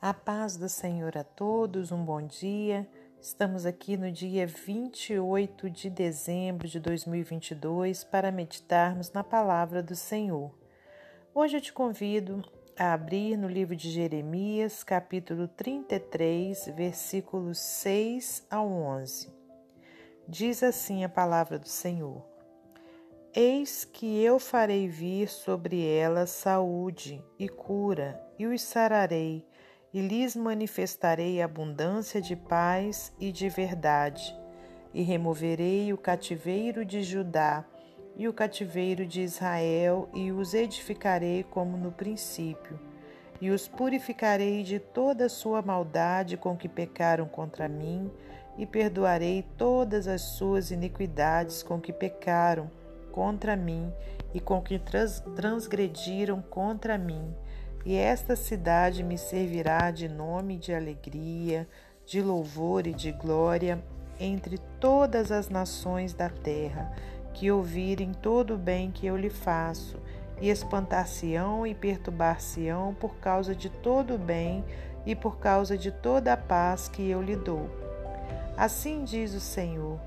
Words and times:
A 0.00 0.12
paz 0.12 0.58
do 0.58 0.68
Senhor 0.68 1.16
a 1.16 1.24
todos, 1.24 1.90
um 1.90 2.04
bom 2.04 2.20
dia. 2.20 2.86
Estamos 3.18 3.64
aqui 3.64 3.96
no 3.96 4.12
dia 4.12 4.46
28 4.46 5.70
de 5.70 5.88
dezembro 5.88 6.68
de 6.68 6.78
2022 6.78 8.04
para 8.04 8.30
meditarmos 8.30 9.10
na 9.10 9.24
palavra 9.24 9.82
do 9.82 9.96
Senhor. 9.96 10.54
Hoje 11.34 11.56
eu 11.56 11.60
te 11.62 11.72
convido 11.72 12.44
a 12.78 12.92
abrir 12.92 13.38
no 13.38 13.48
livro 13.48 13.74
de 13.74 13.90
Jeremias, 13.90 14.84
capítulo 14.84 15.48
33, 15.48 16.66
versículos 16.76 17.58
6 17.58 18.46
ao 18.50 18.70
11. 18.70 19.32
Diz 20.28 20.62
assim 20.62 21.04
a 21.04 21.08
palavra 21.08 21.58
do 21.58 21.68
Senhor: 21.68 22.22
Eis 23.34 23.86
que 23.86 24.22
eu 24.22 24.38
farei 24.38 24.88
vir 24.88 25.30
sobre 25.30 25.86
ela 25.86 26.26
saúde 26.26 27.24
e 27.38 27.48
cura, 27.48 28.22
e 28.38 28.46
os 28.46 28.60
sararei 28.60 29.42
e 29.96 30.00
lhes 30.02 30.36
manifestarei 30.36 31.40
abundância 31.40 32.20
de 32.20 32.36
paz 32.36 33.14
e 33.18 33.32
de 33.32 33.48
verdade, 33.48 34.38
e 34.92 35.00
removerei 35.00 35.90
o 35.90 35.96
cativeiro 35.96 36.84
de 36.84 37.02
Judá 37.02 37.64
e 38.14 38.28
o 38.28 38.32
cativeiro 38.34 39.06
de 39.06 39.22
Israel, 39.22 40.10
e 40.14 40.30
os 40.30 40.52
edificarei 40.52 41.42
como 41.44 41.78
no 41.78 41.90
princípio, 41.90 42.78
e 43.40 43.48
os 43.48 43.66
purificarei 43.68 44.62
de 44.62 44.78
toda 44.78 45.24
a 45.24 45.30
sua 45.30 45.62
maldade 45.62 46.36
com 46.36 46.54
que 46.54 46.68
pecaram 46.68 47.24
contra 47.26 47.66
mim, 47.66 48.12
e 48.58 48.66
perdoarei 48.66 49.46
todas 49.56 50.06
as 50.06 50.20
suas 50.20 50.70
iniquidades 50.70 51.62
com 51.62 51.80
que 51.80 51.90
pecaram 51.90 52.70
contra 53.10 53.56
mim 53.56 53.90
e 54.34 54.40
com 54.40 54.60
que 54.60 54.78
transgrediram 55.34 56.42
contra 56.42 56.98
mim 56.98 57.34
e 57.86 57.94
esta 57.94 58.34
cidade 58.34 59.04
me 59.04 59.16
servirá 59.16 59.92
de 59.92 60.08
nome 60.08 60.58
de 60.58 60.74
alegria, 60.74 61.68
de 62.04 62.20
louvor 62.20 62.84
e 62.84 62.92
de 62.92 63.12
glória 63.12 63.80
entre 64.18 64.58
todas 64.80 65.30
as 65.30 65.48
nações 65.48 66.12
da 66.12 66.28
terra, 66.28 66.92
que 67.32 67.48
ouvirem 67.48 68.12
todo 68.12 68.54
o 68.54 68.58
bem 68.58 68.90
que 68.90 69.06
eu 69.06 69.16
lhe 69.16 69.30
faço, 69.30 70.00
e 70.40 70.50
espantar-se-ão 70.50 71.64
e 71.64 71.76
perturbar-se-ão 71.76 72.92
por 72.92 73.18
causa 73.18 73.54
de 73.54 73.70
todo 73.70 74.16
o 74.16 74.18
bem 74.18 74.64
e 75.06 75.14
por 75.14 75.38
causa 75.38 75.78
de 75.78 75.92
toda 75.92 76.32
a 76.32 76.36
paz 76.36 76.88
que 76.88 77.08
eu 77.08 77.22
lhe 77.22 77.36
dou. 77.36 77.70
Assim 78.56 79.04
diz 79.04 79.32
o 79.32 79.40
Senhor: 79.40 80.00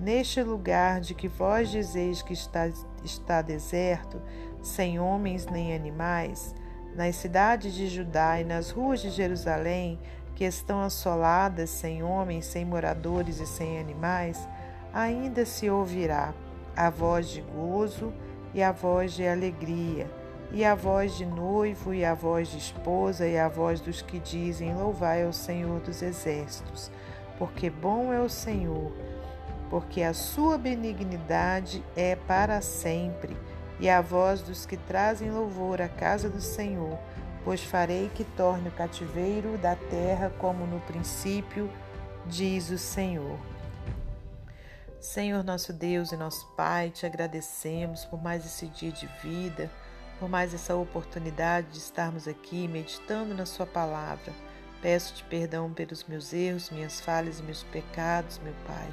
Neste 0.00 0.42
lugar 0.42 1.02
de 1.02 1.14
que 1.14 1.28
vós 1.28 1.70
dizeis 1.70 2.22
que 2.22 2.32
está, 2.32 2.72
está 3.04 3.42
deserto, 3.42 4.22
sem 4.62 4.98
homens 4.98 5.44
nem 5.44 5.74
animais, 5.74 6.54
nas 6.96 7.16
cidades 7.16 7.74
de 7.74 7.88
Judá 7.88 8.40
e 8.40 8.44
nas 8.44 8.70
ruas 8.70 9.00
de 9.00 9.10
Jerusalém, 9.10 9.98
que 10.34 10.44
estão 10.44 10.80
assoladas 10.80 11.68
sem 11.70 12.02
homens, 12.02 12.46
sem 12.46 12.64
moradores 12.64 13.38
e 13.38 13.46
sem 13.46 13.78
animais, 13.78 14.48
ainda 14.92 15.44
se 15.44 15.68
ouvirá 15.68 16.32
a 16.74 16.88
voz 16.88 17.28
de 17.28 17.42
gozo 17.42 18.12
e 18.54 18.62
a 18.62 18.72
voz 18.72 19.12
de 19.12 19.26
alegria, 19.26 20.10
e 20.50 20.64
a 20.64 20.74
voz 20.74 21.16
de 21.16 21.26
noivo 21.26 21.92
e 21.92 22.04
a 22.04 22.14
voz 22.14 22.48
de 22.48 22.58
esposa 22.58 23.26
e 23.26 23.38
a 23.38 23.48
voz 23.48 23.80
dos 23.80 24.00
que 24.00 24.18
dizem: 24.18 24.74
Louvai 24.74 25.24
ao 25.24 25.32
Senhor 25.32 25.80
dos 25.80 26.00
exércitos, 26.00 26.90
porque 27.38 27.68
bom 27.68 28.12
é 28.12 28.20
o 28.20 28.28
Senhor, 28.28 28.92
porque 29.68 30.02
a 30.02 30.14
sua 30.14 30.56
benignidade 30.56 31.84
é 31.94 32.16
para 32.16 32.60
sempre 32.62 33.36
e 33.78 33.88
a 33.88 34.00
voz 34.00 34.40
dos 34.42 34.64
que 34.64 34.76
trazem 34.76 35.30
louvor 35.30 35.82
à 35.82 35.88
casa 35.88 36.28
do 36.28 36.40
Senhor, 36.40 36.98
pois 37.44 37.62
farei 37.62 38.10
que 38.14 38.24
torne 38.24 38.68
o 38.68 38.72
cativeiro 38.72 39.56
da 39.58 39.76
terra 39.76 40.32
como 40.38 40.66
no 40.66 40.80
princípio, 40.80 41.70
diz 42.26 42.70
o 42.70 42.78
Senhor. 42.78 43.38
Senhor 44.98 45.44
nosso 45.44 45.72
Deus 45.72 46.10
e 46.10 46.16
nosso 46.16 46.46
Pai, 46.56 46.90
te 46.90 47.06
agradecemos 47.06 48.04
por 48.04 48.20
mais 48.20 48.44
esse 48.44 48.66
dia 48.66 48.90
de 48.90 49.06
vida, 49.22 49.70
por 50.18 50.28
mais 50.28 50.52
essa 50.54 50.74
oportunidade 50.74 51.68
de 51.68 51.78
estarmos 51.78 52.26
aqui 52.26 52.66
meditando 52.66 53.34
na 53.34 53.46
Sua 53.46 53.66
palavra. 53.66 54.32
Peço-te 54.82 55.22
perdão 55.24 55.72
pelos 55.72 56.04
meus 56.04 56.32
erros, 56.32 56.70
minhas 56.70 57.00
falhas 57.00 57.38
e 57.38 57.42
meus 57.42 57.62
pecados, 57.62 58.38
meu 58.38 58.54
Pai. 58.66 58.88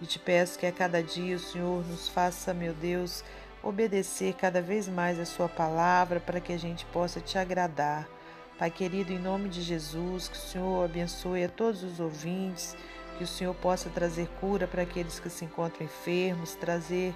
E 0.00 0.06
te 0.06 0.18
peço 0.18 0.58
que 0.58 0.66
a 0.66 0.72
cada 0.72 1.02
dia 1.02 1.36
o 1.36 1.40
Senhor 1.40 1.84
nos 1.86 2.08
faça, 2.08 2.54
meu 2.54 2.74
Deus, 2.74 3.24
obedecer 3.66 4.34
cada 4.34 4.62
vez 4.62 4.88
mais 4.88 5.18
a 5.18 5.24
Sua 5.24 5.48
palavra 5.48 6.20
para 6.20 6.40
que 6.40 6.52
a 6.52 6.58
gente 6.58 6.84
possa 6.86 7.20
te 7.20 7.36
agradar. 7.36 8.08
Pai 8.58 8.70
querido, 8.70 9.12
em 9.12 9.18
nome 9.18 9.48
de 9.48 9.60
Jesus, 9.60 10.28
que 10.28 10.36
o 10.36 10.40
Senhor 10.40 10.84
abençoe 10.84 11.44
a 11.44 11.48
todos 11.48 11.82
os 11.82 12.00
ouvintes, 12.00 12.76
que 13.18 13.24
o 13.24 13.26
Senhor 13.26 13.54
possa 13.54 13.90
trazer 13.90 14.28
cura 14.40 14.66
para 14.66 14.82
aqueles 14.82 15.18
que 15.18 15.28
se 15.28 15.44
encontram 15.44 15.84
enfermos, 15.84 16.54
trazer 16.54 17.14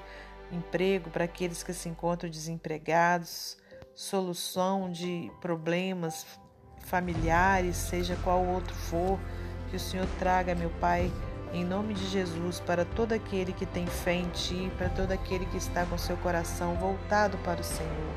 emprego 0.50 1.08
para 1.08 1.24
aqueles 1.24 1.62
que 1.62 1.72
se 1.72 1.88
encontram 1.88 2.28
desempregados, 2.28 3.56
solução 3.94 4.90
de 4.90 5.30
problemas 5.40 6.26
familiares, 6.80 7.76
seja 7.76 8.16
qual 8.24 8.44
outro 8.44 8.74
for, 8.74 9.18
que 9.70 9.76
o 9.76 9.80
Senhor 9.80 10.06
traga, 10.18 10.54
meu 10.54 10.70
Pai, 10.80 11.10
em 11.52 11.64
nome 11.64 11.94
de 11.94 12.06
Jesus, 12.06 12.60
para 12.60 12.84
todo 12.84 13.12
aquele 13.12 13.52
que 13.52 13.66
tem 13.66 13.86
fé 13.86 14.14
em 14.14 14.28
Ti, 14.28 14.70
para 14.78 14.88
todo 14.88 15.12
aquele 15.12 15.46
que 15.46 15.56
está 15.56 15.84
com 15.84 15.98
seu 15.98 16.16
coração 16.18 16.74
voltado 16.76 17.36
para 17.38 17.60
o 17.60 17.64
Senhor. 17.64 18.14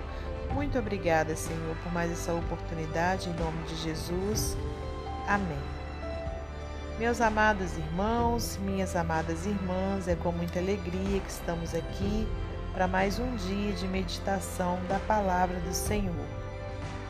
Muito 0.54 0.78
obrigada, 0.78 1.36
Senhor, 1.36 1.76
por 1.84 1.92
mais 1.92 2.12
essa 2.12 2.34
oportunidade, 2.34 3.30
em 3.30 3.34
nome 3.34 3.64
de 3.64 3.76
Jesus. 3.78 4.56
Amém. 5.28 5.58
Meus 7.00 7.22
amados 7.22 7.76
irmãos, 7.76 8.58
minhas 8.62 8.96
amadas 8.96 9.48
irmãs, 9.48 10.08
é 10.08 10.16
com 10.16 10.32
muita 10.32 10.60
alegria 10.60 11.20
que 11.20 11.30
estamos 11.32 11.74
aqui 11.74 12.28
para 12.72 12.88
mais 12.88 13.18
um 13.18 13.36
dia 13.36 13.74
de 13.74 13.88
meditação 13.88 14.80
da 14.88 15.00
palavra 15.00 15.60
do 15.60 15.74
Senhor. 15.74 16.28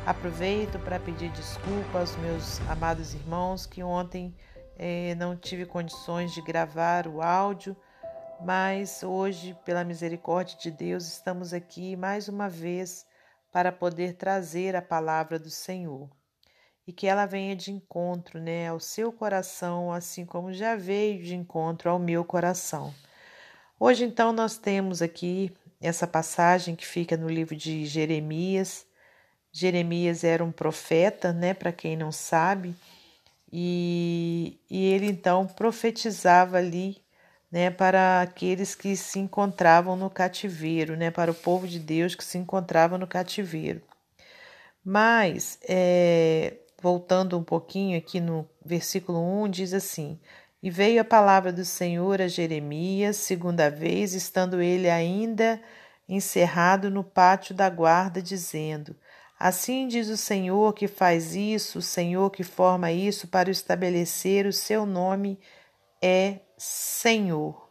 Aproveito 0.05 0.79
para 0.79 0.99
pedir 0.99 1.29
desculpa 1.31 1.99
aos 1.99 2.15
meus 2.17 2.61
amados 2.69 3.13
irmãos 3.13 3.65
que 3.65 3.83
ontem 3.83 4.33
é, 4.77 5.15
não 5.15 5.35
tive 5.35 5.65
condições 5.65 6.33
de 6.33 6.41
gravar 6.41 7.07
o 7.07 7.21
áudio, 7.21 7.75
mas 8.41 9.03
hoje, 9.03 9.57
pela 9.63 9.83
misericórdia 9.83 10.57
de 10.57 10.71
Deus, 10.71 11.07
estamos 11.07 11.53
aqui 11.53 11.95
mais 11.95 12.27
uma 12.27 12.49
vez 12.49 13.05
para 13.51 13.71
poder 13.71 14.15
trazer 14.15 14.75
a 14.75 14.81
palavra 14.81 15.37
do 15.37 15.49
Senhor 15.49 16.09
e 16.85 16.91
que 16.91 17.07
ela 17.07 17.25
venha 17.25 17.55
de 17.55 17.71
encontro 17.71 18.39
né, 18.39 18.67
ao 18.67 18.79
seu 18.79 19.11
coração, 19.11 19.91
assim 19.91 20.25
como 20.25 20.51
já 20.51 20.75
veio 20.75 21.23
de 21.23 21.35
encontro 21.35 21.89
ao 21.89 21.97
meu 21.97 22.25
coração. 22.25 22.93
Hoje, 23.79 24.03
então, 24.03 24.33
nós 24.33 24.57
temos 24.57 25.01
aqui 25.01 25.51
essa 25.79 26.07
passagem 26.07 26.75
que 26.75 26.85
fica 26.85 27.15
no 27.15 27.29
livro 27.29 27.55
de 27.55 27.85
Jeremias. 27.85 28.85
Jeremias 29.51 30.23
era 30.23 30.43
um 30.43 30.51
profeta, 30.51 31.31
né, 31.31 31.53
para 31.53 31.71
quem 31.71 31.95
não 31.95 32.11
sabe, 32.11 32.75
e, 33.55 34.59
e 34.67 34.83
ele 34.87 35.05
então 35.05 35.45
profetizava 35.45 36.57
ali 36.57 36.97
né, 37.51 37.69
para 37.69 38.23
aqueles 38.23 38.73
que 38.73 38.95
se 38.95 39.19
encontravam 39.19 39.95
no 39.95 40.09
cativeiro, 40.09 40.97
né, 40.97 41.11
para 41.11 41.29
o 41.29 41.35
povo 41.35 41.67
de 41.67 41.77
Deus 41.79 42.15
que 42.15 42.23
se 42.23 42.39
encontrava 42.39 42.97
no 42.97 43.05
cativeiro. 43.05 43.83
Mas, 44.83 45.59
é, 45.69 46.55
voltando 46.81 47.37
um 47.37 47.43
pouquinho 47.43 47.95
aqui 47.95 48.19
no 48.19 48.49
versículo 48.65 49.19
1, 49.43 49.49
diz 49.49 49.73
assim: 49.73 50.19
E 50.61 50.71
veio 50.71 50.99
a 50.99 51.05
palavra 51.05 51.53
do 51.53 51.63
Senhor 51.63 52.23
a 52.23 52.27
Jeremias, 52.27 53.17
segunda 53.17 53.69
vez, 53.69 54.15
estando 54.15 54.63
ele 54.63 54.89
ainda 54.89 55.61
encerrado 56.09 56.89
no 56.89 57.03
pátio 57.03 57.53
da 57.53 57.69
guarda, 57.69 58.19
dizendo: 58.19 58.95
Assim 59.43 59.89
diz 59.89 60.07
o 60.07 60.15
Senhor 60.15 60.73
que 60.73 60.87
faz 60.87 61.35
isso, 61.35 61.79
o 61.79 61.81
Senhor 61.81 62.29
que 62.29 62.45
forma 62.45 62.93
isso 62.93 63.27
para 63.27 63.51
estabelecer 63.51 64.45
o 64.45 64.53
seu 64.53 64.85
nome 64.85 65.37
é 66.01 66.37
Senhor. 66.57 67.69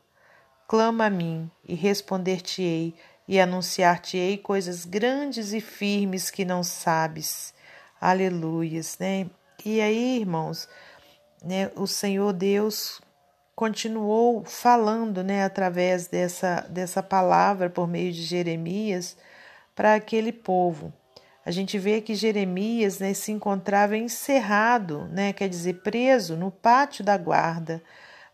Clama 0.68 1.06
a 1.06 1.10
mim 1.10 1.50
e 1.66 1.74
responder-te-ei 1.74 2.94
e 3.26 3.40
anunciar-te-ei 3.40 4.36
coisas 4.36 4.84
grandes 4.84 5.54
e 5.54 5.62
firmes 5.62 6.30
que 6.30 6.44
não 6.44 6.62
sabes. 6.62 7.54
Aleluias, 7.98 8.98
né? 8.98 9.30
E 9.64 9.80
aí, 9.80 10.20
irmãos, 10.20 10.68
né, 11.42 11.70
o 11.74 11.86
Senhor 11.86 12.34
Deus 12.34 13.00
continuou 13.56 14.44
falando, 14.44 15.24
né, 15.24 15.42
através 15.42 16.06
dessa 16.06 16.66
dessa 16.68 17.02
palavra 17.02 17.70
por 17.70 17.88
meio 17.88 18.12
de 18.12 18.24
Jeremias 18.24 19.16
para 19.74 19.94
aquele 19.94 20.34
povo 20.34 20.92
a 21.44 21.50
gente 21.50 21.78
vê 21.78 22.00
que 22.00 22.14
Jeremias 22.14 23.00
né, 23.00 23.12
se 23.14 23.32
encontrava 23.32 23.96
encerrado, 23.96 25.08
né, 25.08 25.32
quer 25.32 25.48
dizer, 25.48 25.82
preso 25.82 26.36
no 26.36 26.50
pátio 26.50 27.04
da 27.04 27.16
guarda. 27.16 27.82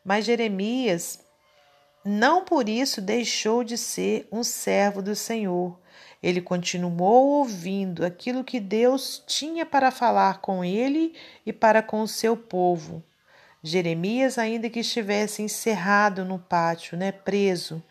Mas 0.05 0.27
Jeremias 0.27 1.21
não 2.05 2.45
por 2.45 2.69
isso 2.69 3.01
deixou 3.01 3.65
de 3.65 3.77
ser 3.77 4.29
um 4.31 4.43
servo 4.43 5.03
do 5.03 5.15
Senhor. 5.15 5.79
ele 6.21 6.41
continuou 6.41 7.39
ouvindo 7.39 8.05
aquilo 8.05 8.43
que 8.43 8.59
Deus 8.59 9.23
tinha 9.27 9.65
para 9.65 9.91
falar 9.91 10.41
com 10.41 10.65
ele 10.65 11.15
e 11.47 11.53
para 11.53 11.81
com 11.81 12.03
o 12.03 12.09
seu 12.09 12.37
povo. 12.37 13.05
Jeremias, 13.63 14.37
ainda 14.37 14.69
que 14.69 14.81
estivesse 14.81 15.43
encerrado 15.43 16.25
no 16.25 16.39
pátio, 16.39 16.99
né, 16.99 17.13
preso, 17.13 17.83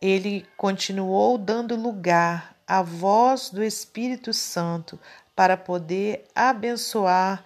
ele 0.00 0.46
continuou 0.56 1.38
dando 1.38 1.76
lugar 1.76 2.56
à 2.70 2.82
voz 2.82 3.50
do 3.50 3.64
Espírito 3.64 4.32
Santo 4.32 4.96
para 5.34 5.56
poder 5.56 6.24
abençoar 6.32 7.44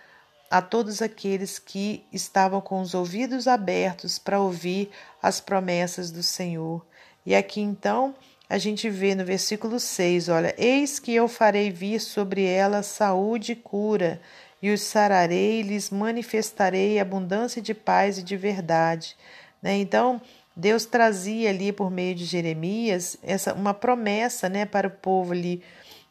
a 0.50 0.60
todos 0.60 1.00
aqueles 1.00 1.58
que 1.58 2.04
estavam 2.12 2.60
com 2.60 2.82
os 2.82 2.92
ouvidos 2.92 3.48
abertos 3.48 4.18
para 4.18 4.38
ouvir 4.38 4.90
as 5.22 5.40
promessas 5.40 6.10
do 6.10 6.22
Senhor. 6.22 6.84
E 7.24 7.34
aqui 7.34 7.62
então 7.62 8.14
a 8.50 8.58
gente 8.58 8.90
vê 8.90 9.14
no 9.14 9.24
versículo 9.24 9.80
6, 9.80 10.28
olha: 10.28 10.54
Eis 10.58 10.98
que 10.98 11.14
eu 11.14 11.26
farei 11.26 11.70
vir 11.70 12.00
sobre 12.00 12.44
ela 12.44 12.82
saúde 12.82 13.52
e 13.52 13.56
cura, 13.56 14.20
e 14.60 14.70
os 14.70 14.82
sararei, 14.82 15.60
e 15.60 15.62
lhes 15.62 15.88
manifestarei 15.88 17.00
abundância 17.00 17.62
de 17.62 17.72
paz 17.72 18.18
e 18.18 18.22
de 18.22 18.36
verdade. 18.36 19.16
Né? 19.62 19.78
Então, 19.78 20.20
Deus 20.56 20.84
trazia 20.84 21.50
ali 21.50 21.72
por 21.72 21.90
meio 21.90 22.14
de 22.14 22.24
Jeremias 22.24 23.16
essa 23.22 23.52
uma 23.52 23.74
promessa, 23.74 24.48
né, 24.48 24.64
para 24.64 24.88
o 24.88 24.90
povo 24.90 25.32
ali 25.32 25.62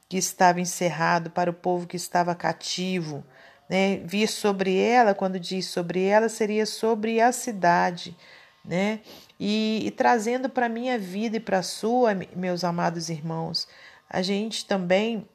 que 0.10 0.18
estava 0.18 0.60
encerrado, 0.60 1.30
para 1.30 1.50
o 1.50 1.54
povo 1.54 1.88
que 1.88 1.96
estava 1.96 2.36
cativo, 2.36 3.24
né? 3.70 3.98
Vir 4.06 4.28
sobre 4.28 4.78
ela, 4.78 5.16
quando 5.16 5.40
diz 5.40 5.66
sobre 5.68 6.04
ela, 6.04 6.30
seria 6.30 6.66
sobre 6.66 7.20
a 7.20 7.32
cidade, 7.32 8.16
né? 8.64 9.00
E, 9.40 9.82
e 9.86 9.92
trazendo 9.92 10.50
para 10.50 10.70
minha 10.70 11.00
vida 11.00 11.38
e 11.38 11.40
para 11.40 11.60
a 11.60 11.64
sua, 11.64 12.14
meus 12.36 12.64
amados 12.64 13.10
irmãos, 13.10 13.68
a 14.10 14.22
gente 14.22 14.66
também 14.66 15.28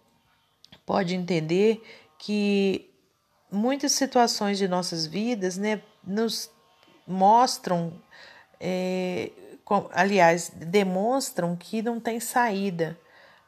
pode 0.86 1.14
entender 1.14 1.82
que 2.18 2.88
muitas 3.50 3.92
situações 3.92 4.58
de 4.58 4.68
nossas 4.68 5.06
vidas, 5.06 5.56
né, 5.56 5.82
nos 6.04 6.50
mostram, 7.06 8.00
é, 8.60 9.30
com, 9.64 9.88
aliás, 9.92 10.50
demonstram 10.54 11.56
que 11.56 11.82
não 11.82 12.00
tem 12.00 12.20
saída 12.20 12.98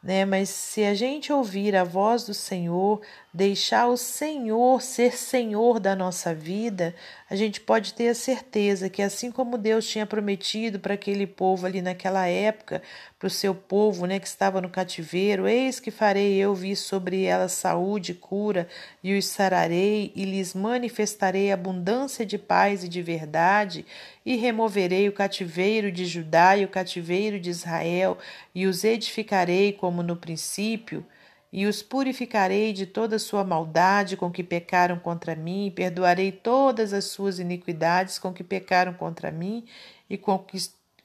né? 0.03 0.25
Mas 0.25 0.49
se 0.49 0.85
a 0.85 0.95
gente 0.95 1.33
ouvir 1.33 1.77
a 1.77 1.85
voz 1.85 2.25
do 2.25 2.35
Senhor, 2.35 3.01
deixar 3.33 3.87
o 3.87 3.97
Senhor 3.97 4.83
ser 4.83 5.17
Senhor 5.17 5.79
da 5.79 5.95
nossa 5.95 6.35
vida, 6.35 6.95
a 7.29 7.37
gente 7.37 7.61
pode 7.61 7.95
ter 7.95 8.09
a 8.09 8.15
certeza 8.15 8.91
que 8.91 9.01
assim 9.01 9.31
como 9.31 9.57
Deus 9.57 9.87
tinha 9.87 10.05
prometido 10.05 10.81
para 10.81 10.95
aquele 10.95 11.29
povo 11.29 11.65
ali 11.65 11.81
naquela 11.81 12.27
época, 12.27 12.83
para 13.21 13.29
o 13.29 13.31
seu 13.31 13.55
povo, 13.55 14.05
né, 14.05 14.19
que 14.19 14.27
estava 14.27 14.61
no 14.61 14.69
cativeiro, 14.69 15.47
eis 15.47 15.79
que 15.79 15.93
farei 15.93 16.35
eu 16.39 16.55
vir 16.57 16.75
sobre 16.75 17.23
ela 17.23 17.49
saúde 17.49 18.13
e 18.13 18.15
cura, 18.17 18.67
e 19.03 19.17
os 19.17 19.27
sararei 19.27 20.11
e 20.17 20.25
lhes 20.25 20.53
manifestarei 20.53 21.53
abundância 21.53 22.27
de 22.27 22.37
paz 22.37 22.83
e 22.83 22.89
de 22.89 23.01
verdade, 23.01 23.87
e 24.27 24.35
removerei 24.35 25.09
o 25.09 25.13
cativeiro 25.13 25.93
de 25.93 26.05
Judá 26.05 26.57
e 26.57 26.65
o 26.65 26.69
cativeiro 26.69 27.39
de 27.39 27.51
Israel, 27.51 28.19
e 28.53 28.67
os 28.67 28.83
edificarei 28.83 29.73
como 29.73 30.03
no 30.03 30.17
princípio, 30.17 31.07
e 31.53 31.67
os 31.67 31.83
purificarei 31.83 32.73
de 32.73 32.87
toda 32.87 33.19
sua 33.19 33.45
maldade 33.45 34.17
com 34.17 34.31
que 34.31 34.43
pecaram 34.43 34.99
contra 34.99 35.35
mim, 35.35 35.67
e 35.67 35.71
perdoarei 35.71 36.31
todas 36.31 36.93
as 36.93 37.07
suas 37.07 37.39
iniquidades 37.39 38.19
com 38.19 38.33
que 38.33 38.45
pecaram 38.45 38.95
contra 38.95 39.33
mim 39.33 39.67
e 40.09 40.17
com, 40.17 40.39
que, 40.39 40.59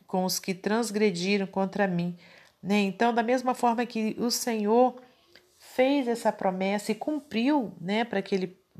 com 0.05 0.23
os 0.23 0.39
que 0.39 0.53
transgrediram 0.53 1.47
contra 1.47 1.87
mim. 1.87 2.15
Né? 2.61 2.79
Então, 2.81 3.13
da 3.13 3.23
mesma 3.23 3.55
forma 3.55 3.85
que 3.85 4.15
o 4.19 4.29
Senhor 4.29 5.01
fez 5.57 6.07
essa 6.07 6.31
promessa 6.31 6.91
e 6.91 6.95
cumpriu 6.95 7.73
né, 7.81 8.03
para 8.03 8.19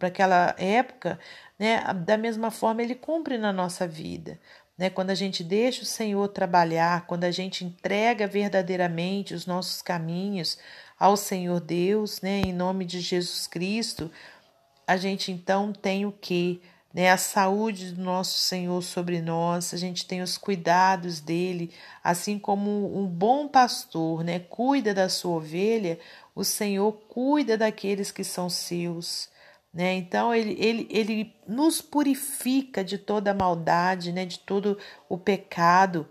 aquela 0.08 0.56
época, 0.58 1.20
né, 1.58 1.82
da 2.06 2.18
mesma 2.18 2.52
forma 2.52 2.84
ele 2.84 2.96
cumpre 2.96 3.38
na 3.38 3.52
nossa 3.52 3.88
vida. 3.88 4.40
Né? 4.78 4.90
Quando 4.90 5.10
a 5.10 5.16
gente 5.16 5.44
deixa 5.44 5.84
o 5.84 5.86
Senhor 5.86 6.28
trabalhar, 6.28 7.08
quando 7.08 7.24
a 7.24 7.32
gente 7.32 7.66
entrega 7.66 8.28
verdadeiramente 8.28 9.34
os 9.34 9.46
nossos 9.46 9.82
caminhos 9.82 10.58
ao 11.00 11.18
Senhor 11.18 11.60
Deus, 11.60 12.22
né? 12.22 12.42
em 12.42 12.54
nome 12.54 12.86
de 12.86 13.00
Jesus 13.00 13.48
Cristo, 13.48 14.10
a 14.88 14.98
gente 14.98 15.32
então 15.32 15.74
tem 15.74 16.06
o 16.06 16.12
que? 16.12 16.62
Né, 16.94 17.12
a 17.12 17.18
saúde 17.18 17.92
do 17.92 18.02
nosso 18.02 18.40
Senhor 18.40 18.82
sobre 18.82 19.22
nós, 19.22 19.74
a 19.74 19.78
gente 19.78 20.08
tem 20.08 20.22
os 20.22 20.38
cuidados 20.38 21.20
dele, 21.20 21.74
assim 22.02 22.40
como 22.40 22.98
um 22.98 23.06
bom 23.06 23.50
pastor 23.50 24.24
né, 24.24 24.40
cuida 24.40 24.94
da 24.94 25.10
sua 25.10 25.36
ovelha, 25.36 26.00
o 26.34 26.46
Senhor 26.46 26.94
cuida 27.10 27.58
daqueles 27.58 28.12
que 28.12 28.24
são 28.24 28.50
seus. 28.50 29.28
Né? 29.74 29.96
Então 29.96 30.34
ele, 30.34 30.56
ele, 30.58 30.88
ele 30.90 31.36
nos 31.46 31.82
purifica 31.82 32.82
de 32.82 32.98
toda 32.98 33.32
a 33.32 33.34
maldade, 33.34 34.14
né? 34.14 34.26
de 34.26 34.40
todo 34.40 34.78
o 35.10 35.18
pecado. 35.18 36.08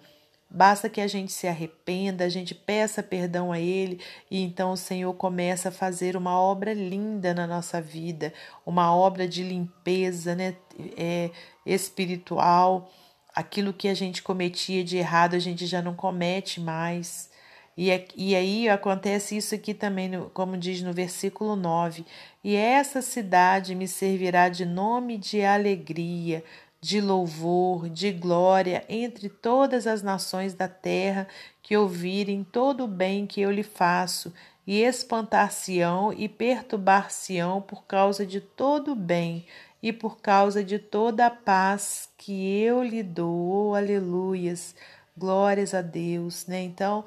Basta 0.55 0.89
que 0.89 1.01
a 1.01 1.09
gente 1.09 1.33
se 1.33 1.49
arrependa, 1.49 2.25
a 2.25 2.29
gente 2.29 2.55
peça 2.55 3.03
perdão 3.03 3.51
a 3.51 3.59
Ele 3.59 4.01
e 4.31 4.41
então 4.41 4.71
o 4.71 4.77
Senhor 4.77 5.12
começa 5.15 5.69
a 5.69 5.73
fazer 5.73 6.17
uma 6.17 6.39
obra 6.39 6.73
linda 6.73 7.35
na 7.35 7.45
nossa 7.45 7.81
vida, 7.81 8.33
uma 8.65 8.95
obra 8.95 9.27
de 9.27 9.43
limpeza 9.43 10.37
né? 10.37 10.55
é, 10.97 11.31
espiritual. 11.67 12.89
Aquilo 13.35 13.73
que 13.73 13.89
a 13.89 13.95
gente 13.95 14.23
cometia 14.23 14.85
de 14.85 14.97
errado, 14.97 15.35
a 15.35 15.41
gente 15.41 15.67
já 15.67 15.83
não 15.83 15.93
comete 15.93 16.61
mais. 16.61 17.29
E, 17.77 17.89
e 18.15 18.37
aí 18.37 18.69
acontece 18.69 19.37
isso 19.37 19.56
aqui 19.56 19.75
também, 19.75 20.09
como 20.33 20.56
diz 20.56 20.81
no 20.83 20.93
versículo 20.93 21.56
9: 21.56 22.06
E 22.45 22.55
essa 22.55 23.03
cidade 23.03 23.75
me 23.75 23.89
servirá 23.89 24.49
de 24.49 24.65
nome 24.65 25.19
de 25.19 25.43
alegria, 25.43 26.45
de 26.84 27.00
louvor, 27.00 27.88
de 27.88 28.12
glória 28.12 28.84
entre 28.90 29.31
todas 29.31 29.86
as 29.86 30.02
nações 30.02 30.52
da 30.52 30.69
terra 30.69 31.26
que 31.62 31.75
ouvirem 31.75 32.44
todo 32.44 32.84
o 32.84 32.86
bem 32.86 33.26
que 33.26 33.40
eu 33.40 33.50
lhe 33.50 33.62
faço, 33.62 34.31
e 34.66 34.82
espantar-se-ão 34.82 36.12
e 36.12 36.28
perturbar-se-ão 36.28 37.62
por 37.62 37.84
causa 37.84 38.26
de 38.26 38.38
todo 38.38 38.92
o 38.92 38.94
bem 38.94 39.46
e 39.82 39.94
por 39.94 40.20
causa 40.20 40.62
de 40.62 40.78
toda 40.78 41.25
a 41.25 41.31
paz 41.31 42.10
que 42.19 42.60
eu 42.60 42.82
lhe 42.82 43.02
dou. 43.02 43.70
Oh, 43.70 43.75
aleluias! 43.75 44.75
Glórias 45.16 45.72
a 45.72 45.81
Deus, 45.81 46.44
né? 46.46 46.62
Então, 46.62 47.02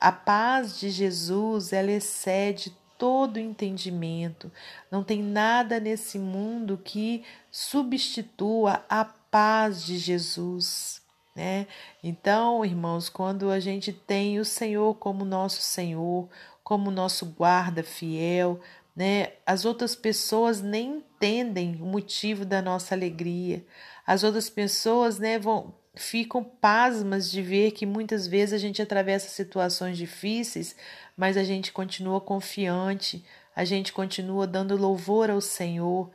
a 0.00 0.10
paz 0.10 0.80
de 0.80 0.88
Jesus, 0.88 1.74
ela 1.74 1.90
excede 1.90 2.74
todo 2.96 3.38
entendimento. 3.38 4.50
Não 4.90 5.04
tem 5.04 5.22
nada 5.22 5.78
nesse 5.78 6.18
mundo 6.18 6.80
que 6.82 7.24
substitua 7.50 8.84
a 8.88 9.04
paz 9.30 9.84
de 9.84 9.98
Jesus, 9.98 11.02
né? 11.34 11.66
Então, 12.02 12.64
irmãos, 12.64 13.08
quando 13.08 13.50
a 13.50 13.60
gente 13.60 13.92
tem 13.92 14.38
o 14.38 14.44
Senhor 14.44 14.94
como 14.96 15.24
nosso 15.24 15.62
Senhor, 15.62 16.28
como 16.62 16.90
nosso 16.90 17.26
guarda 17.26 17.82
fiel, 17.82 18.60
né? 18.94 19.32
As 19.46 19.64
outras 19.64 19.94
pessoas 19.94 20.60
nem 20.60 20.96
entendem 21.18 21.76
o 21.80 21.86
motivo 21.86 22.44
da 22.44 22.62
nossa 22.62 22.94
alegria. 22.94 23.64
As 24.06 24.22
outras 24.24 24.48
pessoas, 24.48 25.18
né, 25.18 25.38
vão 25.38 25.74
ficam 25.98 26.44
pasmas 26.44 27.30
de 27.30 27.42
ver 27.42 27.72
que 27.72 27.84
muitas 27.84 28.26
vezes 28.26 28.54
a 28.54 28.58
gente 28.58 28.80
atravessa 28.80 29.28
situações 29.28 29.98
difíceis, 29.98 30.76
mas 31.16 31.36
a 31.36 31.42
gente 31.42 31.72
continua 31.72 32.20
confiante, 32.20 33.24
a 33.54 33.64
gente 33.64 33.92
continua 33.92 34.46
dando 34.46 34.76
louvor 34.76 35.28
ao 35.28 35.40
Senhor. 35.40 36.08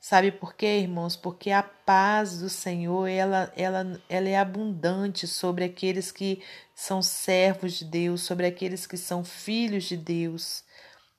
Sabe 0.00 0.30
por 0.30 0.54
quê, 0.54 0.78
irmãos? 0.78 1.16
Porque 1.16 1.50
a 1.50 1.62
paz 1.62 2.38
do 2.38 2.48
Senhor, 2.48 3.06
ela, 3.08 3.52
ela, 3.56 4.00
ela 4.08 4.28
é 4.28 4.38
abundante 4.38 5.26
sobre 5.26 5.64
aqueles 5.64 6.12
que 6.12 6.40
são 6.74 7.02
servos 7.02 7.74
de 7.74 7.84
Deus, 7.84 8.22
sobre 8.22 8.46
aqueles 8.46 8.86
que 8.86 8.96
são 8.96 9.24
filhos 9.24 9.84
de 9.84 9.96
Deus. 9.96 10.62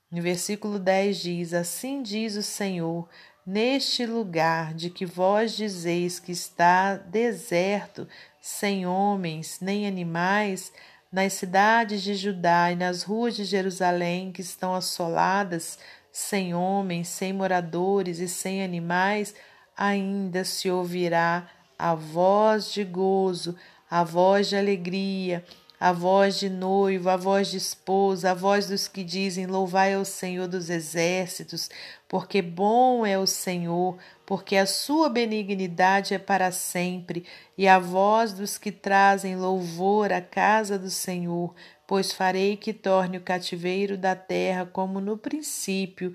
No 0.10 0.22
versículo 0.22 0.80
10 0.80 1.18
diz: 1.18 1.54
Assim 1.54 2.02
diz 2.02 2.36
o 2.36 2.42
Senhor: 2.42 3.08
Neste 3.46 4.06
lugar 4.06 4.74
de 4.74 4.90
que 4.90 5.06
vós 5.06 5.56
dizeis 5.56 6.20
que 6.20 6.32
está 6.32 6.96
deserto, 6.96 8.08
sem 8.42 8.88
homens 8.88 9.60
nem 9.62 9.88
animais, 9.88 10.72
nas 11.12 11.34
cidades 11.34 12.02
de 12.02 12.16
Judá 12.16 12.72
e 12.72 12.76
nas 12.76 13.04
ruas 13.04 13.36
de 13.36 13.44
Jerusalém 13.44 14.32
que 14.32 14.42
estão 14.42 14.74
assoladas, 14.74 15.78
sem 16.12 16.54
homens, 16.54 17.08
sem 17.08 17.34
moradores 17.34 18.20
e 18.20 18.28
sem 18.28 18.64
animais, 18.64 19.36
ainda 19.78 20.44
se 20.44 20.70
ouvirá 20.70 21.48
a 21.78 21.96
voz 21.96 22.74
de 22.74 22.84
gozo, 22.84 23.56
a 23.90 24.04
voz 24.04 24.50
de 24.50 24.56
alegria, 24.56 25.44
a 25.80 25.94
voz 25.94 26.38
de 26.38 26.50
noivo, 26.50 27.10
a 27.10 27.16
voz 27.16 27.50
de 27.50 27.58
esposa, 27.58 28.32
a 28.32 28.34
voz 28.34 28.68
dos 28.68 28.88
que 28.88 29.04
dizem: 29.04 29.46
Louvai 29.46 29.94
ao 29.94 30.04
Senhor 30.04 30.48
dos 30.48 30.70
exércitos, 30.70 31.70
porque 32.08 32.42
bom 32.42 33.06
é 33.06 33.18
o 33.18 33.26
Senhor, 33.26 33.98
porque 34.26 34.58
a 34.58 34.66
sua 34.66 35.08
benignidade 35.08 36.14
é 36.14 36.20
para 36.20 36.52
sempre, 36.52 37.26
e 37.58 37.68
a 37.68 37.80
voz 37.80 38.34
dos 38.34 38.58
que 38.58 38.72
trazem 38.72 39.38
louvor 39.38 40.12
à 40.12 40.22
casa 40.22 40.78
do 40.78 40.90
Senhor, 40.90 41.56
pois 41.88 42.12
farei 42.12 42.58
que 42.58 42.74
torne 42.74 43.18
o 43.18 43.22
cativeiro 43.22 43.98
da 43.98 44.16
terra 44.16 44.66
como 44.66 45.00
no 45.00 45.18
princípio, 45.18 46.14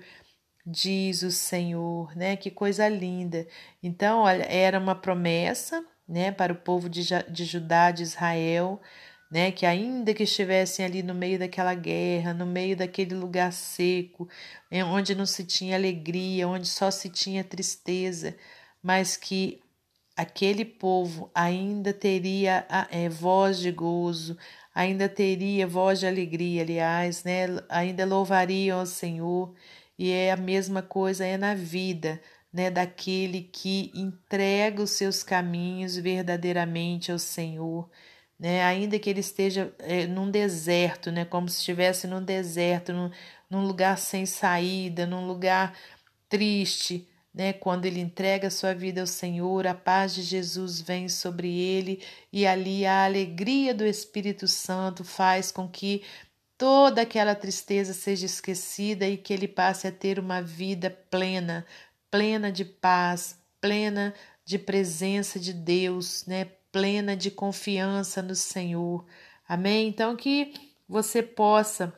diz 0.63 1.23
o 1.23 1.31
Senhor, 1.31 2.15
né? 2.15 2.35
Que 2.35 2.51
coisa 2.51 2.87
linda. 2.87 3.47
Então, 3.81 4.19
olha, 4.19 4.43
era 4.43 4.79
uma 4.79 4.95
promessa, 4.95 5.83
né, 6.07 6.31
para 6.31 6.53
o 6.53 6.55
povo 6.55 6.87
de, 6.87 7.03
de 7.29 7.45
Judá, 7.45 7.89
de 7.89 8.03
Israel, 8.03 8.79
né, 9.29 9.51
que 9.51 9.65
ainda 9.65 10.13
que 10.13 10.23
estivessem 10.23 10.85
ali 10.85 11.01
no 11.01 11.13
meio 11.13 11.39
daquela 11.39 11.73
guerra, 11.73 12.33
no 12.33 12.45
meio 12.45 12.77
daquele 12.77 13.15
lugar 13.15 13.51
seco, 13.51 14.27
onde 14.71 15.15
não 15.15 15.25
se 15.25 15.43
tinha 15.43 15.75
alegria, 15.75 16.47
onde 16.47 16.67
só 16.67 16.91
se 16.91 17.09
tinha 17.09 17.43
tristeza, 17.43 18.35
mas 18.81 19.17
que 19.17 19.61
aquele 20.15 20.63
povo 20.63 21.29
ainda 21.33 21.91
teria 21.93 22.65
é, 22.89 23.09
voz 23.09 23.59
de 23.59 23.71
gozo, 23.71 24.37
ainda 24.73 25.09
teria 25.09 25.67
voz 25.67 25.99
de 25.99 26.07
alegria, 26.07 26.61
aliás, 26.61 27.23
né, 27.23 27.47
ainda 27.69 28.05
louvariam 28.05 28.79
ao 28.79 28.85
Senhor, 28.85 29.53
e 29.97 30.11
é 30.11 30.31
a 30.31 30.37
mesma 30.37 30.81
coisa 30.81 31.25
é 31.25 31.37
na 31.37 31.55
vida, 31.55 32.21
né, 32.53 32.69
daquele 32.69 33.41
que 33.41 33.91
entrega 33.93 34.81
os 34.81 34.91
seus 34.91 35.23
caminhos 35.23 35.97
verdadeiramente 35.97 37.11
ao 37.11 37.19
Senhor, 37.19 37.89
né, 38.39 38.63
ainda 38.63 38.99
que 38.99 39.09
ele 39.09 39.21
esteja 39.21 39.73
é, 39.79 40.05
num 40.07 40.29
deserto, 40.29 41.11
né, 41.11 41.25
como 41.25 41.47
se 41.49 41.59
estivesse 41.59 42.07
num 42.07 42.23
deserto, 42.23 42.91
num, 42.93 43.09
num 43.49 43.65
lugar 43.65 43.97
sem 43.97 44.25
saída, 44.25 45.05
num 45.05 45.25
lugar 45.25 45.73
triste, 46.27 47.07
né, 47.33 47.53
quando 47.53 47.85
ele 47.85 47.99
entrega 47.99 48.49
sua 48.49 48.73
vida 48.73 49.01
ao 49.01 49.07
Senhor, 49.07 49.67
a 49.67 49.73
paz 49.73 50.15
de 50.15 50.21
Jesus 50.21 50.79
vem 50.79 51.09
sobre 51.09 51.57
ele 51.57 52.01
e 52.31 52.45
ali 52.45 52.85
a 52.85 53.05
alegria 53.05 53.73
do 53.73 53.85
Espírito 53.85 54.47
Santo 54.47 55.03
faz 55.03 55.51
com 55.51 55.67
que 55.67 56.03
toda 56.57 57.01
aquela 57.01 57.35
tristeza 57.35 57.93
seja 57.93 58.25
esquecida 58.25 59.07
e 59.07 59.17
que 59.17 59.33
ele 59.33 59.47
passe 59.47 59.87
a 59.87 59.91
ter 59.91 60.19
uma 60.19 60.41
vida 60.41 60.89
plena, 60.89 61.65
plena 62.09 62.51
de 62.51 62.63
paz, 62.63 63.37
plena 63.59 64.13
de 64.45 64.57
presença 64.57 65.39
de 65.39 65.51
Deus, 65.51 66.25
né? 66.25 66.45
Plena 66.75 67.15
de 67.15 67.31
confiança 67.31 68.21
no 68.21 68.35
Senhor. 68.35 69.05
Amém? 69.47 69.87
Então 69.87 70.13
que 70.13 70.53
você 70.89 71.23
possa 71.23 71.97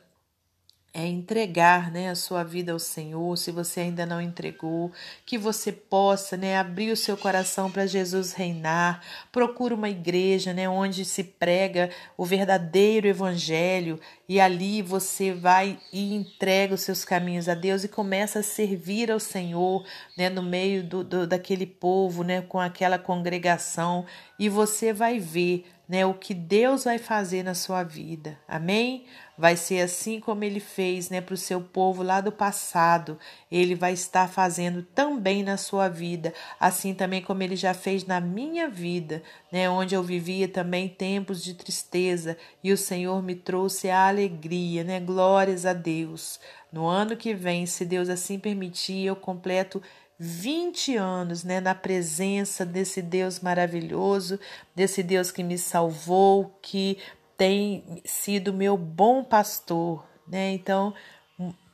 é 0.94 1.04
entregar 1.04 1.90
né, 1.90 2.08
a 2.10 2.14
sua 2.14 2.44
vida 2.44 2.70
ao 2.70 2.78
Senhor, 2.78 3.36
se 3.36 3.50
você 3.50 3.80
ainda 3.80 4.06
não 4.06 4.20
entregou, 4.20 4.92
que 5.26 5.36
você 5.36 5.72
possa 5.72 6.36
né, 6.36 6.56
abrir 6.56 6.92
o 6.92 6.96
seu 6.96 7.16
coração 7.16 7.70
para 7.70 7.86
Jesus 7.86 8.32
reinar. 8.32 9.02
Procura 9.30 9.74
uma 9.74 9.90
igreja 9.90 10.52
né, 10.54 10.68
onde 10.68 11.04
se 11.04 11.24
prega 11.24 11.90
o 12.16 12.24
verdadeiro 12.24 13.08
evangelho 13.08 14.00
e 14.28 14.38
ali 14.38 14.82
você 14.82 15.32
vai 15.32 15.78
e 15.90 16.14
entrega 16.14 16.74
os 16.74 16.82
seus 16.82 17.04
caminhos 17.04 17.48
a 17.48 17.54
Deus 17.54 17.82
e 17.82 17.88
começa 17.88 18.40
a 18.40 18.42
servir 18.42 19.10
ao 19.10 19.18
Senhor 19.18 19.86
né, 20.16 20.28
no 20.28 20.42
meio 20.42 20.84
do, 20.84 21.02
do, 21.02 21.26
daquele 21.26 21.64
povo, 21.64 22.22
né, 22.22 22.42
com 22.42 22.60
aquela 22.60 22.98
congregação, 22.98 24.04
e 24.38 24.48
você 24.48 24.92
vai 24.92 25.18
ver 25.18 25.64
né, 25.88 26.04
o 26.04 26.12
que 26.12 26.34
Deus 26.34 26.84
vai 26.84 26.98
fazer 26.98 27.42
na 27.42 27.54
sua 27.54 27.82
vida. 27.82 28.38
Amém? 28.46 29.06
Vai 29.38 29.56
ser 29.56 29.80
assim 29.80 30.20
como 30.20 30.44
ele 30.44 30.60
fez 30.60 31.08
né, 31.08 31.20
para 31.20 31.32
o 31.32 31.36
seu 31.36 31.62
povo 31.62 32.02
lá 32.02 32.20
do 32.20 32.30
passado. 32.30 33.18
Ele 33.50 33.74
vai 33.74 33.94
estar 33.94 34.28
fazendo 34.28 34.82
também 34.82 35.42
na 35.42 35.56
sua 35.56 35.88
vida, 35.88 36.34
assim 36.60 36.92
também 36.92 37.22
como 37.22 37.42
ele 37.42 37.56
já 37.56 37.72
fez 37.72 38.04
na 38.04 38.20
minha 38.20 38.68
vida, 38.68 39.22
né, 39.50 39.70
onde 39.70 39.94
eu 39.94 40.02
vivia 40.02 40.46
também 40.46 40.88
tempos 40.88 41.42
de 41.42 41.54
tristeza 41.54 42.36
e 42.62 42.70
o 42.70 42.76
Senhor 42.76 43.22
me 43.22 43.34
trouxe 43.34 43.88
a 43.88 43.98
alegria, 44.18 44.84
né? 44.84 45.00
Glórias 45.00 45.64
a 45.64 45.72
Deus. 45.72 46.38
No 46.72 46.86
ano 46.86 47.16
que 47.16 47.32
vem, 47.32 47.64
se 47.64 47.84
Deus 47.84 48.08
assim 48.08 48.38
permitir, 48.38 49.06
eu 49.06 49.16
completo 49.16 49.82
20 50.18 50.96
anos 50.96 51.44
né, 51.44 51.60
na 51.60 51.74
presença 51.74 52.66
desse 52.66 53.00
Deus 53.00 53.38
maravilhoso, 53.38 54.38
desse 54.74 55.02
Deus 55.02 55.30
que 55.30 55.44
me 55.44 55.56
salvou, 55.56 56.58
que 56.60 56.98
tem 57.36 58.02
sido 58.04 58.52
meu 58.52 58.76
bom 58.76 59.22
pastor. 59.22 60.04
Né? 60.26 60.50
Então, 60.52 60.92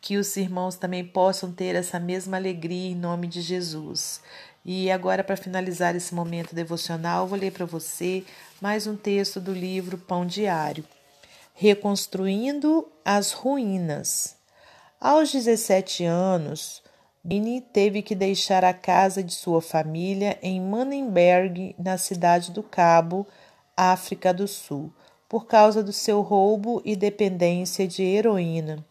que 0.00 0.18
os 0.18 0.36
irmãos 0.36 0.76
também 0.76 1.02
possam 1.02 1.50
ter 1.50 1.74
essa 1.74 1.98
mesma 1.98 2.36
alegria 2.36 2.90
em 2.90 2.94
nome 2.94 3.26
de 3.26 3.40
Jesus. 3.40 4.20
E 4.62 4.90
agora, 4.90 5.24
para 5.24 5.36
finalizar 5.36 5.96
esse 5.96 6.14
momento 6.14 6.54
devocional, 6.54 7.26
vou 7.26 7.38
ler 7.38 7.52
para 7.52 7.64
você 7.64 8.22
mais 8.60 8.86
um 8.86 8.96
texto 8.96 9.40
do 9.40 9.52
livro 9.52 9.96
Pão 9.96 10.26
Diário. 10.26 10.84
Reconstruindo 11.56 12.90
as 13.04 13.30
ruínas. 13.30 14.34
Aos 15.00 15.30
17 15.30 16.04
anos, 16.04 16.82
Bini 17.22 17.60
teve 17.60 18.02
que 18.02 18.16
deixar 18.16 18.64
a 18.64 18.74
casa 18.74 19.22
de 19.22 19.32
sua 19.32 19.62
família 19.62 20.36
em 20.42 20.60
Mannenberg, 20.60 21.76
na 21.78 21.96
cidade 21.96 22.50
do 22.50 22.60
Cabo, 22.60 23.24
África 23.76 24.34
do 24.34 24.48
Sul, 24.48 24.92
por 25.28 25.46
causa 25.46 25.80
do 25.80 25.92
seu 25.92 26.22
roubo 26.22 26.82
e 26.84 26.96
dependência 26.96 27.86
de 27.86 28.02
heroína. 28.02 28.84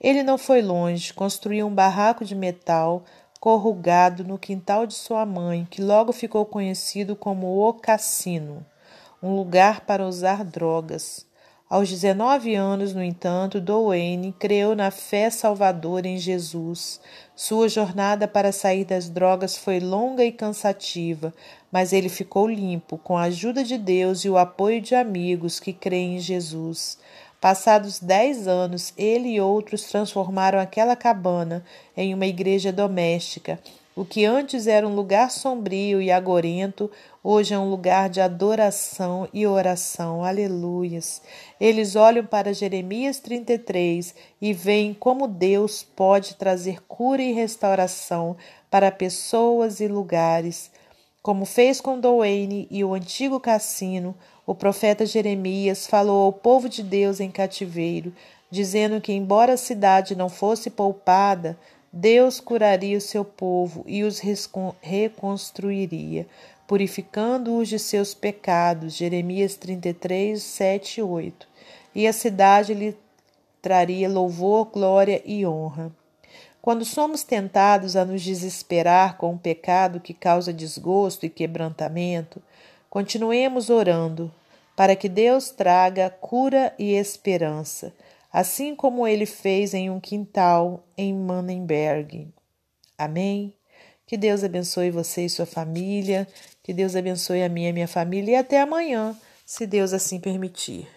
Ele 0.00 0.22
não 0.22 0.38
foi 0.38 0.62
longe, 0.62 1.12
construiu 1.12 1.66
um 1.66 1.74
barraco 1.74 2.24
de 2.24 2.36
metal 2.36 3.02
corrugado 3.40 4.22
no 4.22 4.38
quintal 4.38 4.86
de 4.86 4.94
sua 4.94 5.26
mãe, 5.26 5.66
que 5.68 5.82
logo 5.82 6.12
ficou 6.12 6.46
conhecido 6.46 7.16
como 7.16 7.68
o 7.68 7.74
Cassino, 7.74 8.64
um 9.20 9.34
lugar 9.34 9.80
para 9.80 10.06
usar 10.06 10.44
drogas. 10.44 11.26
Aos 11.70 11.90
19 11.90 12.54
anos, 12.54 12.94
no 12.94 13.02
entanto, 13.02 13.60
Doane 13.60 14.34
creu 14.38 14.74
na 14.74 14.90
fé 14.90 15.28
salvadora 15.28 16.08
em 16.08 16.16
Jesus. 16.16 16.98
Sua 17.36 17.68
jornada 17.68 18.26
para 18.26 18.52
sair 18.52 18.86
das 18.86 19.10
drogas 19.10 19.54
foi 19.54 19.78
longa 19.78 20.24
e 20.24 20.32
cansativa, 20.32 21.30
mas 21.70 21.92
ele 21.92 22.08
ficou 22.08 22.48
limpo 22.48 22.96
com 22.96 23.18
a 23.18 23.24
ajuda 23.24 23.62
de 23.62 23.76
Deus 23.76 24.24
e 24.24 24.30
o 24.30 24.38
apoio 24.38 24.80
de 24.80 24.94
amigos 24.94 25.60
que 25.60 25.74
creem 25.74 26.16
em 26.16 26.20
Jesus. 26.20 26.98
Passados 27.38 28.00
dez 28.00 28.48
anos, 28.48 28.94
ele 28.96 29.34
e 29.34 29.40
outros 29.40 29.82
transformaram 29.82 30.58
aquela 30.58 30.96
cabana 30.96 31.62
em 31.94 32.14
uma 32.14 32.24
igreja 32.24 32.72
doméstica 32.72 33.60
o 33.98 34.04
que 34.04 34.24
antes 34.24 34.68
era 34.68 34.86
um 34.86 34.94
lugar 34.94 35.28
sombrio 35.28 36.00
e 36.00 36.08
agorento, 36.08 36.88
hoje 37.20 37.52
é 37.52 37.58
um 37.58 37.68
lugar 37.68 38.08
de 38.08 38.20
adoração 38.20 39.28
e 39.34 39.44
oração. 39.44 40.22
Aleluias. 40.22 41.20
Eles 41.60 41.96
olham 41.96 42.24
para 42.24 42.54
Jeremias 42.54 43.18
33 43.18 44.14
e 44.40 44.52
veem 44.52 44.94
como 44.94 45.26
Deus 45.26 45.82
pode 45.82 46.36
trazer 46.36 46.80
cura 46.86 47.20
e 47.20 47.32
restauração 47.32 48.36
para 48.70 48.92
pessoas 48.92 49.80
e 49.80 49.88
lugares. 49.88 50.70
Como 51.20 51.44
fez 51.44 51.80
com 51.80 51.98
Doane 51.98 52.68
e 52.70 52.84
o 52.84 52.94
antigo 52.94 53.40
Cassino, 53.40 54.14
o 54.46 54.54
profeta 54.54 55.04
Jeremias 55.04 55.88
falou 55.88 56.26
ao 56.26 56.32
povo 56.32 56.68
de 56.68 56.84
Deus 56.84 57.18
em 57.18 57.32
cativeiro, 57.32 58.14
dizendo 58.48 59.00
que, 59.00 59.12
embora 59.12 59.54
a 59.54 59.58
cidade 59.58 60.14
não 60.14 60.28
fosse 60.28 60.70
poupada, 60.70 61.58
Deus 61.92 62.38
curaria 62.38 62.98
o 62.98 63.00
seu 63.00 63.24
povo 63.24 63.82
e 63.86 64.04
os 64.04 64.20
reconstruiria, 64.80 66.26
purificando-os 66.66 67.68
de 67.68 67.78
seus 67.78 68.12
pecados. 68.12 68.94
Jeremias 68.94 69.56
33, 69.56 70.42
7 70.42 71.00
e 71.00 71.02
8. 71.02 71.48
E 71.94 72.06
a 72.06 72.12
cidade 72.12 72.74
lhe 72.74 72.94
traria 73.62 74.08
louvor, 74.08 74.66
glória 74.66 75.22
e 75.24 75.46
honra. 75.46 75.90
Quando 76.60 76.84
somos 76.84 77.22
tentados 77.22 77.96
a 77.96 78.04
nos 78.04 78.22
desesperar 78.22 79.16
com 79.16 79.32
um 79.32 79.38
pecado 79.38 80.00
que 80.00 80.12
causa 80.12 80.52
desgosto 80.52 81.24
e 81.24 81.30
quebrantamento, 81.30 82.42
continuemos 82.90 83.70
orando 83.70 84.30
para 84.76 84.94
que 84.94 85.08
Deus 85.08 85.50
traga 85.50 86.10
cura 86.10 86.74
e 86.78 86.92
esperança 86.92 87.92
assim 88.32 88.74
como 88.74 89.06
ele 89.06 89.26
fez 89.26 89.74
em 89.74 89.90
um 89.90 90.00
quintal 90.00 90.86
em 90.96 91.14
Mannenberg. 91.14 92.28
Amém? 92.96 93.54
Que 94.06 94.16
Deus 94.16 94.42
abençoe 94.42 94.90
você 94.90 95.26
e 95.26 95.30
sua 95.30 95.46
família, 95.46 96.26
que 96.62 96.72
Deus 96.72 96.96
abençoe 96.96 97.42
a 97.42 97.48
minha 97.48 97.70
e 97.70 97.72
minha 97.72 97.88
família 97.88 98.32
e 98.32 98.36
até 98.36 98.60
amanhã, 98.60 99.16
se 99.44 99.66
Deus 99.66 99.92
assim 99.92 100.18
permitir. 100.18 100.88